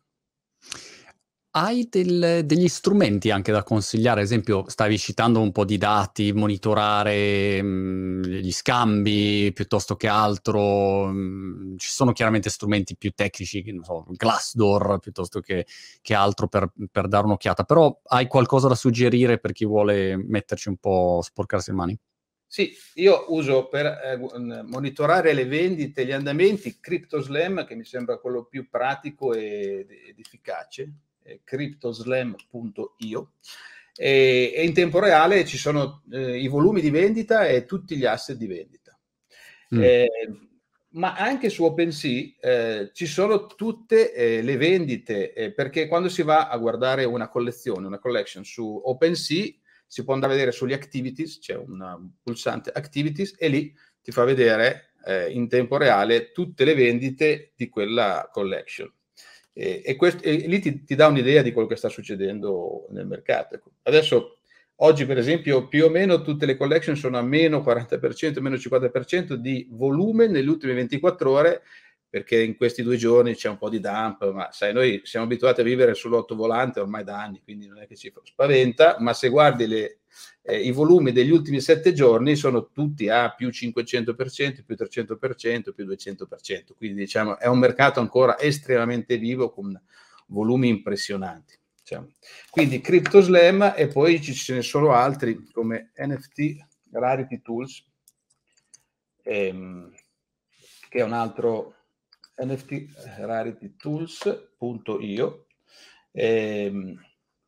[1.58, 4.20] Hai del, degli strumenti anche da consigliare?
[4.20, 10.06] Ad esempio, stavi citando un po' di dati, monitorare mh, mm, gli scambi piuttosto che
[10.06, 11.06] altro.
[11.06, 15.66] Mh, mm, ci sono chiaramente strumenti più tecnici, non so, Glassdoor piuttosto che,
[16.02, 17.64] che altro per, per, dare un'occhiata.
[17.64, 21.98] Però hai qualcosa da suggerire per chi vuole metterci un po', sporcarsi le mani?
[22.46, 28.44] Sì, io uso per eh, monitorare le vendite, gli andamenti CryptoSlam, che mi sembra quello
[28.44, 30.92] più pratico ed, ed efficace
[31.26, 33.32] eh, cryptoslam.io
[33.96, 38.04] e, e, in tempo reale ci sono eh, i volumi di vendita e tutti gli
[38.04, 38.98] asset di vendita.
[39.74, 39.82] Mm.
[39.82, 40.08] Eh,
[40.90, 46.22] ma anche su OpenSea eh, ci sono tutte eh, le vendite, eh, perché quando si
[46.22, 49.52] va a guardare una collezione, una collection su OpenSea,
[49.86, 54.24] si può andare a vedere sugli activities, c'è un pulsante activities e lì ti fa
[54.24, 58.92] vedere eh, in tempo reale tutte le vendite di quella collection.
[59.58, 63.06] E, e, quest- e lì ti, ti, dà un'idea di quello che sta succedendo nel
[63.06, 63.54] mercato.
[63.54, 63.70] Ecco.
[63.84, 64.40] Adesso,
[64.76, 69.32] oggi per esempio, più o meno tutte le collection sono a meno 40%, meno 50%
[69.32, 71.62] di volume nelle ultime 24 ore,
[72.06, 75.62] perché in questi due giorni c'è un po' di dump, ma sai, noi siamo abituati
[75.62, 79.66] a vivere sull'ottovolante ormai da anni, quindi non è che ci spaventa, ma se guardi
[79.66, 80.00] le,
[80.42, 85.86] eh, i volumi degli ultimi sette giorni sono tutti a più 500%, più 300%, più
[85.86, 89.80] 200%, quindi diciamo è un mercato ancora estremamente vivo con
[90.28, 91.58] volumi impressionanti.
[91.80, 92.10] Diciamo.
[92.50, 96.56] Quindi CryptoSlam e poi ce ne sono altri come NFT
[96.90, 97.84] Rarity Tools,
[99.22, 99.92] ehm,
[100.88, 101.74] che è un altro
[102.38, 105.46] NFT Rarity Tools.io.
[106.12, 107.00] Ehm,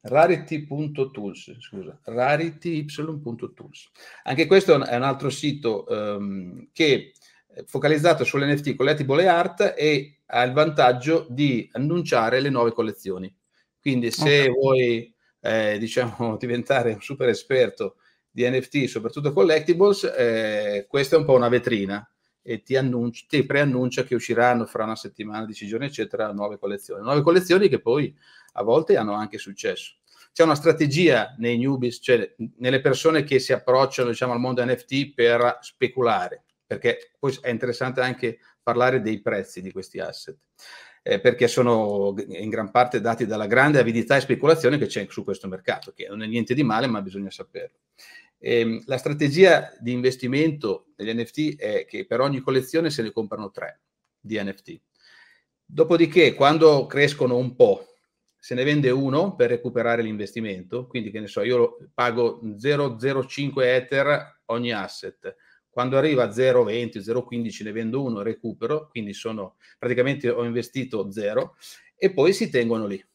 [0.08, 3.90] rarity.tools, scusa, rarity.tools.
[4.24, 7.12] Anche questo è un altro sito um, che
[7.46, 13.34] è focalizzato sull'NFT collectible art e ha il vantaggio di annunciare le nuove collezioni.
[13.80, 14.52] Quindi se okay.
[14.52, 17.96] vuoi eh, diciamo diventare un super esperto
[18.30, 22.08] di NFT, soprattutto collectibles, eh, questa è un po' una vetrina
[22.42, 27.02] e ti, annunci, ti preannuncia che usciranno fra una settimana, dieci giorni, eccetera, nuove collezioni.
[27.02, 28.14] Nuove collezioni che poi
[28.52, 29.97] a volte hanno anche successo.
[30.38, 35.12] C'è una strategia nei newbies, cioè nelle persone che si approcciano diciamo, al mondo NFT
[35.12, 40.38] per speculare, perché poi è interessante anche parlare dei prezzi di questi asset,
[41.02, 45.24] eh, perché sono in gran parte dati dalla grande avidità e speculazione che c'è su
[45.24, 47.78] questo mercato, che non è niente di male, ma bisogna saperlo.
[48.38, 53.50] Eh, la strategia di investimento degli NFT è che per ogni collezione se ne comprano
[53.50, 53.80] tre
[54.20, 54.80] di NFT.
[55.64, 57.88] Dopodiché, quando crescono un po',
[58.48, 64.40] se ne vende uno per recuperare l'investimento, quindi che ne so, io pago 0,05 Ether
[64.46, 65.36] ogni asset,
[65.68, 71.56] quando arriva a 0,20, 0,15 ne vendo uno, recupero, quindi sono praticamente ho investito zero
[71.94, 73.06] e poi si tengono lì.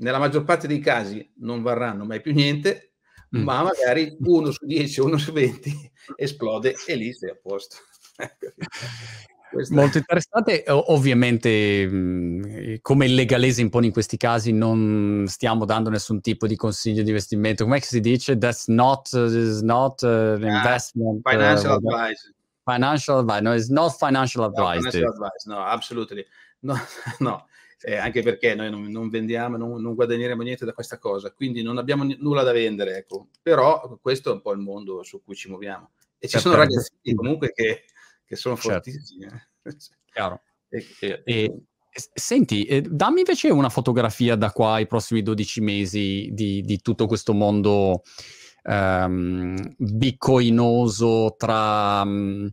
[0.00, 2.92] Nella maggior parte dei casi non varranno mai più niente,
[3.34, 3.42] mm.
[3.42, 7.76] ma magari uno su 10, uno su 20 esplode e lì sei a posto.
[9.50, 15.90] Questo Molto interessante, ovviamente mh, come il legalese impone in questi casi non stiamo dando
[15.90, 18.36] nessun tipo di consiglio di investimento, come si dice?
[18.36, 21.20] That's not, uh, not uh, investment.
[21.24, 22.34] Uh, financial uh, advice.
[22.64, 24.80] Financial advice, no, it's not financial advice.
[24.82, 25.48] No, financial advice.
[25.48, 26.26] no absolutely.
[26.60, 26.74] No,
[27.20, 27.46] no.
[27.80, 31.62] Eh, anche perché noi non, non vendiamo, non, non, guadagneremo niente da questa cosa, quindi
[31.62, 33.28] non abbiamo n- nulla da vendere, ecco.
[33.40, 35.90] Però questo è un po' il mondo su cui ci muoviamo.
[36.18, 37.84] E ci sono ragazzini comunque che
[38.28, 38.90] che sono certo.
[38.90, 39.50] fortissime.
[40.12, 40.42] Chiaro.
[40.70, 41.62] E, e, e,
[42.12, 47.06] senti, eh, dammi invece una fotografia da qua ai prossimi 12 mesi di, di tutto
[47.06, 48.02] questo mondo
[48.64, 52.02] um, bitcoinoso tra...
[52.02, 52.50] Um,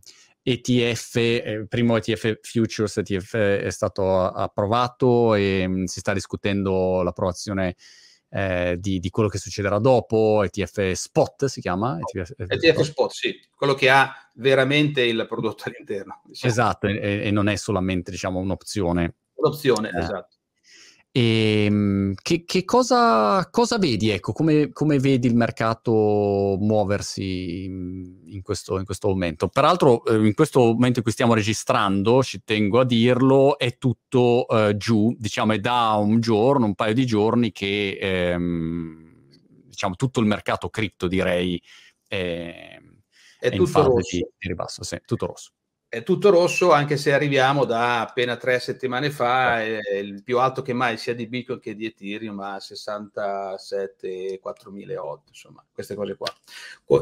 [0.48, 7.74] ETF, eh, primo ETF Futures ETF è stato approvato e mh, si sta discutendo l'approvazione
[8.28, 11.98] eh, di, di, quello che succederà dopo, ETF Spot si chiama?
[11.98, 16.22] ETF, ETF Spot, sì, quello che ha veramente il prodotto all'interno.
[16.24, 16.52] Diciamo.
[16.52, 19.14] Esatto, e, e, non è solamente diciamo, un'opzione.
[19.34, 19.98] Un'opzione, eh.
[19.98, 20.35] esatto.
[21.16, 24.10] E, ehm, che, che cosa, cosa, vedi?
[24.10, 29.48] Ecco, come, come, vedi il mercato muoversi in questo, in questo momento?
[29.48, 34.46] Peraltro, eh, in questo momento in cui stiamo registrando, ci tengo a dirlo, è tutto
[34.48, 39.14] eh, giù, diciamo, è da un giorno, un paio di giorni che ehm,
[39.68, 41.58] diciamo, tutto il mercato cripto, direi,
[42.06, 42.78] è,
[43.38, 44.16] è, è tutto rosso.
[44.16, 45.52] Di, di ribasso, sì, tutto rosso
[45.88, 50.60] è tutto rosso, anche se arriviamo da appena tre settimane fa, è il più alto
[50.60, 56.32] che mai sia di Bitcoin che di Ethereum a 67 4008, insomma, queste cose qua.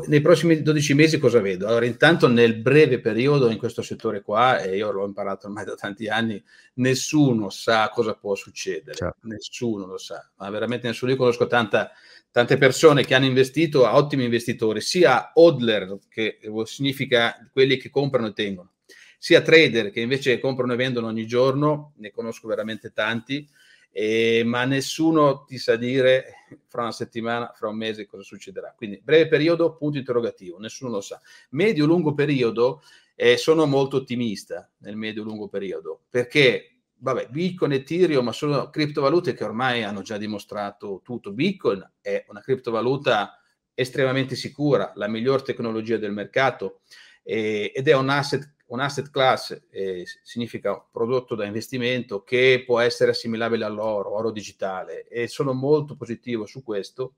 [0.06, 1.66] Nei prossimi 12 mesi cosa vedo?
[1.66, 5.74] Allora, intanto nel breve periodo in questo settore qua, e io l'ho imparato ormai da
[5.74, 6.42] tanti anni,
[6.74, 9.26] nessuno sa cosa può succedere, certo.
[9.26, 11.10] nessuno lo sa, ma veramente nessuno.
[11.10, 11.90] Io conosco tanta
[12.34, 18.26] tante persone che hanno investito a ottimi investitori, sia hodler, che significa quelli che comprano
[18.26, 18.72] e tengono,
[19.18, 23.48] sia trader che invece comprano e vendono ogni giorno, ne conosco veramente tanti,
[23.90, 26.24] eh, ma nessuno ti sa dire
[26.66, 28.74] fra una settimana, fra un mese cosa succederà.
[28.76, 31.20] Quindi breve periodo, punto interrogativo, nessuno lo sa.
[31.50, 32.82] Medio-lungo periodo,
[33.14, 39.44] eh, sono molto ottimista nel medio-lungo periodo, perché vabbè, Bitcoin e Ethereum sono criptovalute che
[39.44, 41.32] ormai hanno già dimostrato tutto.
[41.32, 43.38] Bitcoin è una criptovaluta
[43.74, 46.80] estremamente sicura, la miglior tecnologia del mercato
[47.22, 52.80] eh, ed è un asset un asset class eh, significa prodotto da investimento che può
[52.80, 57.14] essere assimilabile all'oro, oro digitale e sono molto positivo su questo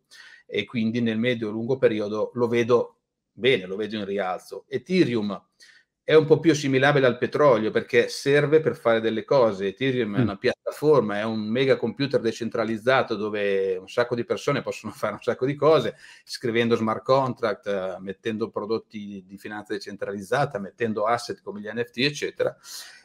[0.47, 2.99] e quindi nel medio e lungo periodo lo vedo
[3.33, 4.64] bene, lo vedo in rialzo.
[4.69, 5.42] Ethereum
[6.09, 9.66] è un po' più assimilabile al petrolio perché serve per fare delle cose.
[9.66, 10.23] Ethereum è mm.
[10.23, 15.21] una piattaforma, è un mega computer decentralizzato dove un sacco di persone possono fare un
[15.21, 21.59] sacco di cose, scrivendo smart contract, uh, mettendo prodotti di finanza decentralizzata, mettendo asset come
[21.59, 22.57] gli NFT, eccetera.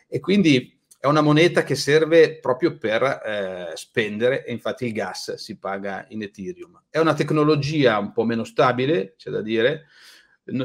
[0.07, 5.33] E quindi è una moneta che serve proprio per eh, spendere e infatti il gas
[5.33, 6.83] si paga in Ethereum.
[6.87, 9.87] È una tecnologia un po' meno stabile, c'è da dire,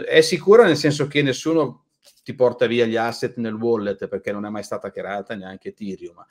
[0.05, 1.86] è sicura nel senso che nessuno
[2.27, 6.27] ti porta via gli asset nel wallet perché non è mai stata creata neanche Ethereum.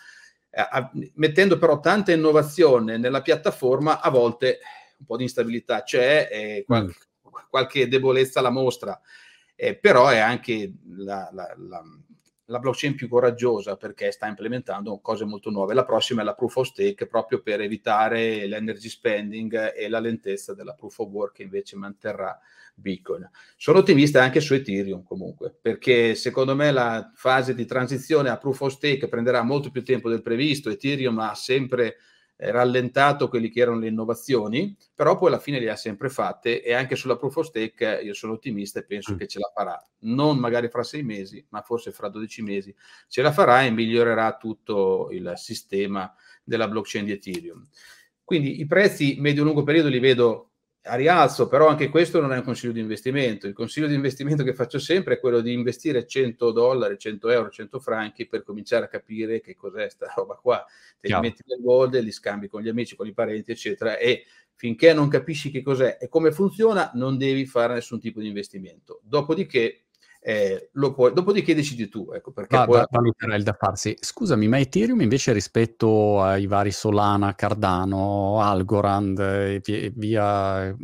[0.50, 4.60] Eh, mettendo però tanta innovazione nella piattaforma, a volte
[4.98, 6.98] un po' di instabilità c'è, e qualche,
[7.50, 9.00] qualche debolezza la mostra,
[9.56, 11.82] eh, però è anche la, la, la,
[12.46, 15.74] la, blockchain più coraggiosa perché sta implementando cose molto nuove.
[15.74, 20.54] La prossima è la proof of stake proprio per evitare l'energy spending e la lentezza
[20.54, 22.40] della proof of work che invece manterrà
[22.76, 23.30] Bitcoin.
[23.56, 28.62] Sono ottimista anche su Ethereum comunque, perché secondo me la fase di transizione a proof
[28.62, 30.70] of stake prenderà molto più tempo del previsto.
[30.70, 31.98] Ethereum ha sempre
[32.38, 36.74] rallentato quelli che erano le innovazioni, però poi alla fine le ha sempre fatte e
[36.74, 39.18] anche sulla proof of stake io sono ottimista e penso mm.
[39.18, 39.82] che ce la farà.
[40.00, 42.76] Non magari fra sei mesi, ma forse fra 12 mesi
[43.08, 47.66] ce la farà e migliorerà tutto il sistema della blockchain di Ethereum.
[48.24, 50.55] Quindi i prezzi medio-lungo periodo li vedo
[50.86, 53.48] a rialzo, però anche questo non è un consiglio di investimento.
[53.48, 57.50] Il consiglio di investimento che faccio sempre è quello di investire 100 dollari, 100 euro,
[57.50, 60.64] 100 franchi per cominciare a capire che cos'è sta roba qua.
[61.00, 64.26] Te li metti nel gold, li scambi con gli amici, con i parenti, eccetera, e
[64.54, 69.02] finché non capisci che cos'è e come funziona, non devi fare nessun tipo di investimento.
[69.04, 69.85] Dopodiché
[70.28, 72.10] eh, lo puoi, dopodiché decidi tu.
[72.12, 72.84] Ecco, perché Va, poi...
[72.90, 73.96] valuterai il da farsi.
[74.00, 80.76] Scusami, ma Ethereum invece rispetto ai vari Solana, Cardano, Algorand e via...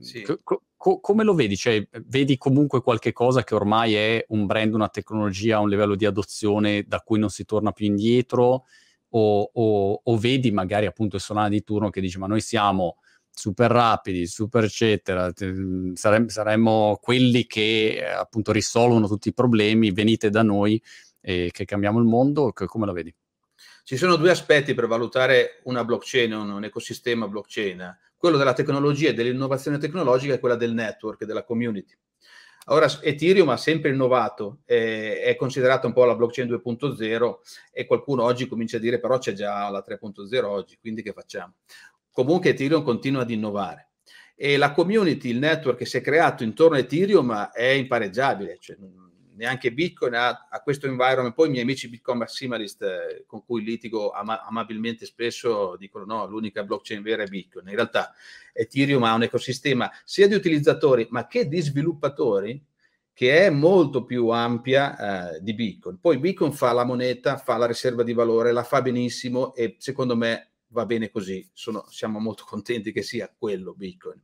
[0.00, 0.22] Sì.
[0.42, 1.56] Co- co- come lo vedi?
[1.56, 6.04] Cioè, vedi comunque qualche cosa che ormai è un brand, una tecnologia, un livello di
[6.04, 8.66] adozione da cui non si torna più indietro?
[9.16, 12.98] O, o, o vedi magari appunto il Solana di turno che dice ma noi siamo
[13.34, 15.32] super rapidi, super eccetera,
[15.94, 20.80] saremmo, saremmo quelli che eh, appunto risolvono tutti i problemi, venite da noi
[21.20, 23.14] e che cambiamo il mondo, come la vedi?
[23.82, 29.10] Ci sono due aspetti per valutare una blockchain, un, un ecosistema blockchain, quello della tecnologia
[29.10, 31.94] e dell'innovazione tecnologica e quella del network, della community.
[32.68, 37.34] Ora Ethereum ha sempre innovato, eh, è considerata un po' la blockchain 2.0
[37.70, 41.56] e qualcuno oggi comincia a dire però c'è già la 3.0 oggi, quindi che facciamo?
[42.14, 43.90] Comunque Ethereum continua ad innovare
[44.36, 48.76] e la community, il network che si è creato intorno a Ethereum è impareggiabile, cioè,
[49.36, 51.34] neanche Bitcoin ha, ha, questo environment.
[51.34, 56.26] Poi i miei amici Bitcoin maximalist eh, con cui litigo ama, amabilmente spesso dicono no,
[56.26, 57.68] l'unica blockchain vera è Bitcoin.
[57.68, 58.12] In realtà
[58.52, 62.64] Ethereum ha un ecosistema sia di utilizzatori ma che di sviluppatori
[63.12, 66.00] che è molto più ampia eh, di Bitcoin.
[66.00, 70.16] Poi Bitcoin fa la moneta, fa la riserva di valore, la fa benissimo e secondo
[70.16, 74.20] me va bene così, Sono, siamo molto contenti che sia quello Bitcoin.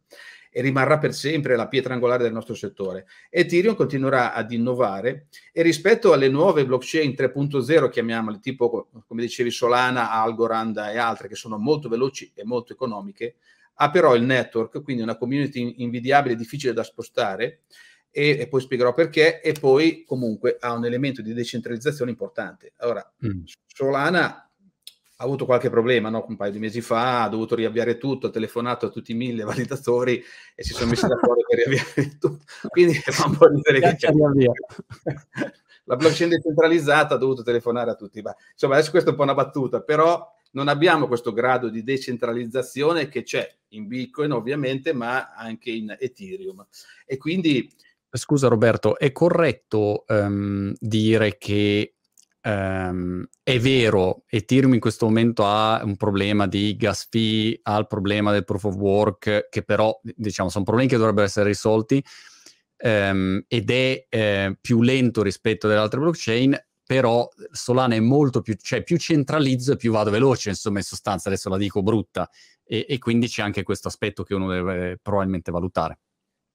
[0.51, 3.07] e rimarrà per sempre la pietra angolare del nostro settore.
[3.30, 10.11] Ethereum continuerà ad innovare e rispetto alle nuove blockchain 3.0, chiamiamole tipo, come dicevi, Solana,
[10.11, 13.36] Algorand e altre che sono molto veloci e molto economiche,
[13.74, 17.61] ha però il network, quindi una community invidiabile difficile da spostare,
[18.11, 22.72] e, e, poi spiegherò perché, e poi comunque ha un elemento di decentralizzazione importante.
[22.78, 23.42] Allora, mm.
[23.66, 24.49] Solana
[25.20, 26.24] ha avuto qualche problema no?
[26.26, 29.44] un paio di mesi fa, ha dovuto riavviare tutto, ha telefonato a tutti i mille
[29.44, 30.22] validatori
[30.54, 32.38] e si sono messi d'accordo per riavviare tutto.
[32.68, 34.08] Quindi fa un po' ridere che
[35.84, 38.22] la blockchain decentralizzata ha dovuto telefonare a tutti.
[38.22, 41.82] Ma, insomma, adesso questa è un po' una battuta, però non abbiamo questo grado di
[41.82, 46.66] decentralizzazione che c'è in Bitcoin ovviamente, ma anche in Ethereum.
[47.04, 47.70] E quindi...
[48.10, 51.96] Scusa Roberto, è corretto um, dire che
[52.43, 57.86] Um, è vero, Ethereum in questo momento ha un problema di gas fee, ha il
[57.86, 62.03] problema del proof of work, che però diciamo sono problemi che dovrebbero essere risolti
[62.84, 68.55] um, ed è eh, più lento rispetto alle altre blockchain, però Solana è molto più,
[68.61, 72.28] cioè più centralizzo e più vado veloce, insomma in sostanza, adesso la dico brutta,
[72.64, 75.99] e, e quindi c'è anche questo aspetto che uno deve probabilmente valutare.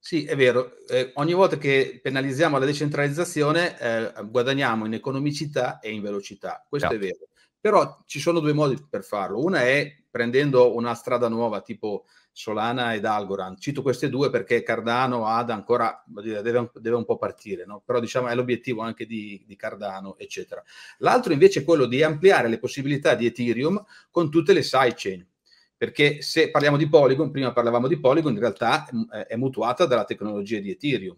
[0.05, 0.77] Sì, è vero.
[0.87, 6.63] Eh, ogni volta che penalizziamo la decentralizzazione eh, guadagniamo in economicità e in velocità.
[6.69, 7.03] Questo certo.
[7.03, 7.27] è vero.
[7.59, 9.43] Però ci sono due modi per farlo.
[9.43, 13.57] Una è prendendo una strada nuova tipo Solana ed Algorand.
[13.57, 17.81] Cito queste due perché Cardano, ADA ancora deve, deve un po' partire, no?
[17.83, 20.63] però diciamo è l'obiettivo anche di, di, Cardano, eccetera.
[20.99, 25.25] L'altro invece è quello di ampliare le possibilità di Ethereum con tutte le sidechain
[25.77, 30.05] perché se parliamo di Polygon, prima parlavamo di Polygon, in realtà è, è mutuata dalla
[30.05, 31.17] tecnologia di Ethereum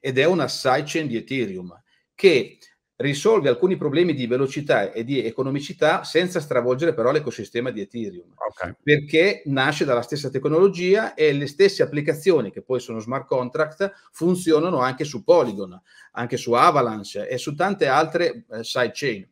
[0.00, 1.82] ed è una sidechain di Ethereum
[2.14, 2.58] che
[2.96, 8.74] risolve alcuni problemi di velocità e di economicità senza stravolgere però l'ecosistema di Ethereum, okay.
[8.82, 14.78] perché nasce dalla stessa tecnologia e le stesse applicazioni che poi sono smart contract funzionano
[14.78, 15.80] anche su Polygon,
[16.12, 19.28] anche su Avalanche e su tante altre eh, sidechain.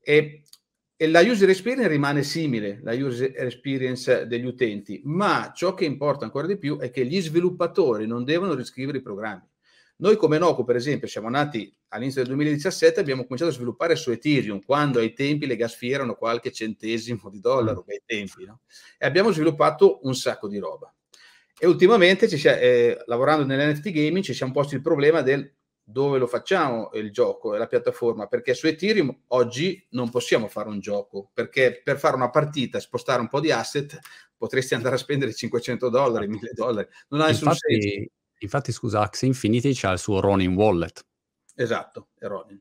[0.00, 0.42] E
[0.96, 6.24] e la user experience rimane simile, la user experience degli utenti, ma ciò che importa
[6.24, 9.48] ancora di più è che gli sviluppatori non devono riscrivere i programmi.
[9.96, 14.10] Noi come Noco, per esempio, siamo nati all'inizio del 2017, abbiamo cominciato a sviluppare su
[14.10, 17.90] Ethereum, quando ai tempi le gas fee erano qualche centesimo di dollaro, mm.
[17.90, 18.60] ai tempi, no?
[18.98, 20.92] e abbiamo sviluppato un sacco di roba.
[21.56, 25.52] E ultimamente, ci sia, eh, lavorando nell'NFT gaming, ci siamo posti il problema del
[25.84, 28.26] dove lo facciamo il gioco e la piattaforma?
[28.26, 32.80] Perché su Ethereum oggi non possiamo fare un gioco perché per fare una partita e
[32.80, 33.98] spostare un po' di asset
[34.36, 36.88] potresti andare a spendere 500 dollari 1000 dollari.
[37.08, 38.10] Non ha nessun infatti, senso.
[38.38, 41.04] infatti scusa Axie Infinity c'ha il suo Ronin Wallet.
[41.54, 42.60] Esatto è Ronin.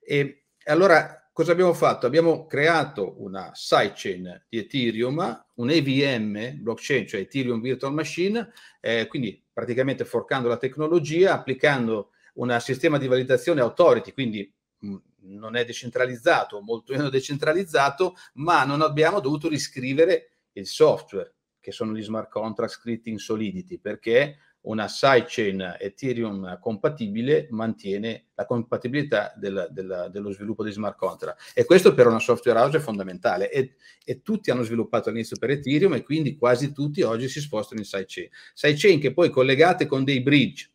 [0.00, 2.06] E allora cosa abbiamo fatto?
[2.06, 9.40] Abbiamo creato una sidechain di Ethereum un EVM blockchain cioè Ethereum Virtual Machine eh, quindi
[9.52, 14.52] praticamente forcando la tecnologia applicando un sistema di validazione authority, quindi
[14.84, 21.72] mm, non è decentralizzato, molto meno decentralizzato, ma non abbiamo dovuto riscrivere il software, che
[21.72, 29.32] sono gli smart contract scritti in Solidity, perché una sidechain Ethereum compatibile mantiene la compatibilità
[29.36, 31.52] del, del, dello sviluppo di smart contract.
[31.54, 33.50] E questo per una software house è fondamentale.
[33.50, 33.74] E,
[34.04, 37.86] e, tutti hanno sviluppato all'inizio per Ethereum e quindi quasi tutti oggi si spostano in
[37.86, 38.28] sidechain.
[38.54, 40.70] Sidechain che poi collegate con dei bridge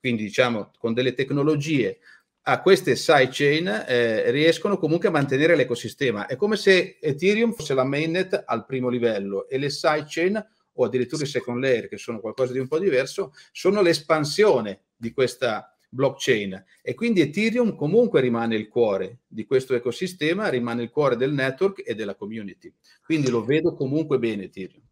[0.00, 1.98] quindi diciamo con delle tecnologie
[2.44, 6.26] a queste sidechain eh, riescono comunque a mantenere l'ecosistema.
[6.26, 10.42] È come se Ethereum fosse la mainnet al primo livello e le sidechain
[10.72, 15.12] o addirittura i second layer, che sono qualcosa di un po' diverso, sono l'espansione di
[15.12, 21.16] questa blockchain e quindi Ethereum comunque rimane il cuore di questo ecosistema, rimane il cuore
[21.16, 22.72] del network e della community.
[23.04, 24.82] Quindi lo vedo comunque bene Ethereum.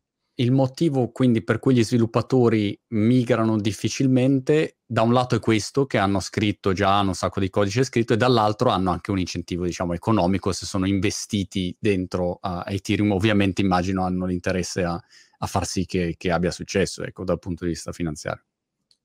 [0.40, 5.98] Il motivo quindi per cui gli sviluppatori migrano difficilmente, da un lato è questo, che
[5.98, 9.64] hanno scritto già hanno un sacco di codice scritto, e dall'altro hanno anche un incentivo,
[9.64, 13.10] diciamo, economico se sono investiti dentro a Ethereum.
[13.10, 15.02] Ovviamente immagino hanno l'interesse a,
[15.38, 18.44] a far sì che, che, abbia successo, ecco, dal punto di vista finanziario.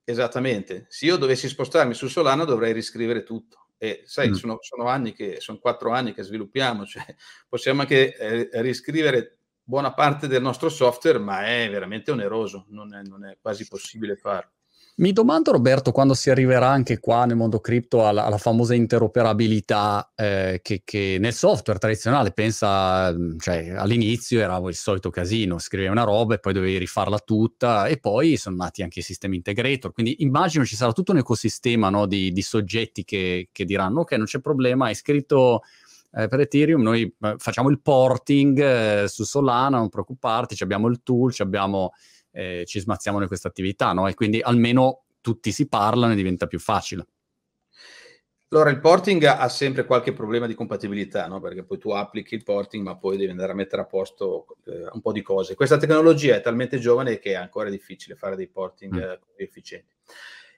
[0.04, 0.86] Esattamente.
[0.90, 3.70] Se io dovessi spostarmi su Solana dovrei riscrivere tutto.
[3.80, 4.34] E sai, mm.
[4.34, 7.04] sono, sono, anni che, sono quattro anni che sviluppiamo, cioè
[7.50, 13.02] possiamo anche eh, riscrivere buona parte del nostro software, ma è veramente oneroso, non è,
[13.04, 14.52] non è quasi possibile farlo.
[14.96, 20.12] Mi domando Roberto quando si arriverà anche qua nel mondo cripto alla, alla famosa interoperabilità
[20.16, 26.04] eh, che, che, nel software tradizionale pensa, cioè all'inizio era il solito casino, scrivevi una
[26.04, 30.18] roba e poi dovevi rifarla tutta e poi sono nati anche i sistemi integrator, quindi
[30.20, 34.26] immagino ci sarà tutto un ecosistema no, di, di, soggetti che, che diranno ok non
[34.26, 35.64] c'è problema, hai scritto
[36.14, 41.02] eh, per Ethereum noi eh, facciamo il porting eh, su Solana, non preoccuparti, abbiamo il
[41.04, 41.92] tool, abbiamo
[42.32, 44.08] eh, ci smazziamo in questa attività, no?
[44.08, 47.06] E quindi almeno tutti si parlano e diventa più facile.
[48.54, 51.40] Allora, il porting ha sempre qualche problema di compatibilità, no?
[51.40, 54.90] perché poi tu applichi il porting, ma poi devi andare a mettere a posto eh,
[54.92, 55.56] un po' di cose.
[55.56, 59.00] Questa tecnologia è talmente giovane che è ancora difficile fare dei porting mm.
[59.00, 59.96] eh, efficienti.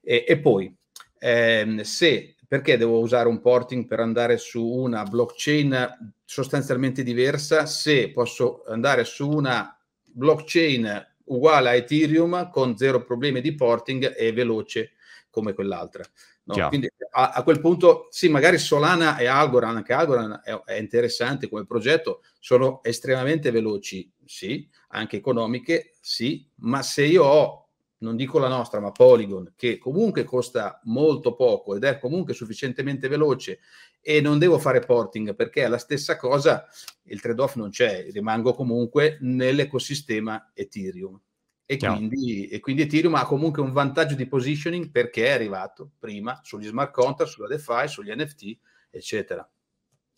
[0.01, 0.76] E, e poi,
[1.20, 8.12] ehm, se perché devo usare un porting per andare su una blockchain sostanzialmente diversa se
[8.12, 14.91] posso andare su una blockchain uguale a Ethereum con zero problemi di porting e veloce
[15.30, 16.04] come quell'altra.
[16.48, 16.68] No?
[16.68, 21.50] Quindi a, a, quel punto, sì, magari Solana e Algorand, anche Algorand è, è, interessante
[21.50, 27.64] come progetto, sono estremamente veloci, sì, anche economiche, sì, ma se io ho
[28.00, 33.08] non dico la nostra, ma Polygon, che comunque costa molto poco ed è comunque sufficientemente
[33.08, 33.60] veloce
[34.02, 36.68] e non devo fare porting perché è la stessa cosa,
[37.04, 41.20] il trade-off non c'è, rimango comunque nell'ecosistema Ethereum.
[41.68, 46.39] E quindi, e quindi, Ethereum ha comunque un vantaggio di positioning perché è arrivato prima
[46.43, 48.58] sugli smart contract, sulla DeFi, sugli NFT,
[48.91, 49.50] eccetera.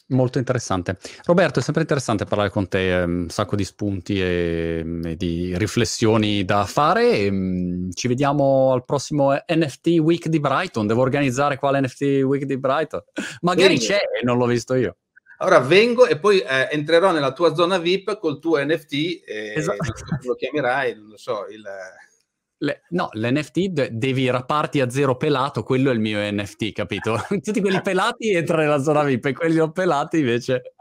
[0.10, 0.98] Molto interessante.
[1.26, 6.46] Roberto, è sempre interessante parlare con te, un sacco di spunti e, e di riflessioni
[6.46, 7.12] da fare.
[7.12, 10.88] E, um, ci vediamo al prossimo NFT Week di Brighton.
[10.88, 13.04] Devo organizzare qua l'NFT Week di Brighton.
[13.42, 13.86] Magari Quindi.
[13.86, 14.96] c'è e non l'ho visto io.
[15.40, 18.94] Allora vengo e poi eh, entrerò nella tua zona VIP col tuo NFT,
[19.24, 19.94] e esatto.
[20.24, 21.64] lo chiamerai, non lo so, il
[22.60, 27.18] le, no, l'NFT de- devi raparti a zero pelato, quello è il mio NFT, capito?
[27.42, 30.74] Tutti quelli pelati entrano nella zona VIP e quelli non pelati invece...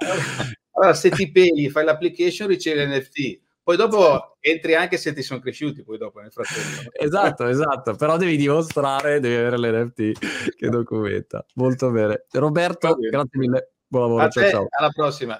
[0.72, 3.40] Allora, se ti pegli, fai l'application, ricevi l'NFT.
[3.66, 6.90] Poi dopo entri anche se ti sono cresciuti, poi dopo nel frattempo.
[6.94, 11.44] esatto, esatto, però devi dimostrare, devi avere l'NFT che documenta.
[11.54, 12.26] Molto bene.
[12.30, 13.72] Roberto, grazie mille.
[13.88, 14.66] Buon lavoro, ciao, ciao.
[14.68, 15.34] Alla prossima.